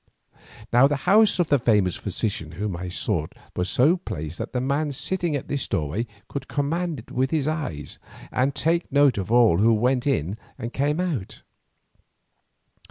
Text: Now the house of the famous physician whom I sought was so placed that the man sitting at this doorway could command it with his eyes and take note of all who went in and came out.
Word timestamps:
Now 0.73 0.87
the 0.87 0.95
house 1.05 1.37
of 1.37 1.49
the 1.49 1.59
famous 1.59 1.95
physician 1.95 2.53
whom 2.53 2.75
I 2.75 2.89
sought 2.89 3.33
was 3.55 3.69
so 3.69 3.97
placed 3.97 4.39
that 4.39 4.51
the 4.51 4.59
man 4.59 4.91
sitting 4.93 5.35
at 5.35 5.47
this 5.47 5.67
doorway 5.67 6.07
could 6.27 6.47
command 6.47 6.97
it 6.97 7.11
with 7.11 7.29
his 7.29 7.47
eyes 7.47 7.99
and 8.31 8.55
take 8.55 8.91
note 8.91 9.19
of 9.19 9.31
all 9.31 9.59
who 9.59 9.73
went 9.73 10.07
in 10.07 10.39
and 10.57 10.73
came 10.73 10.99
out. 10.99 11.43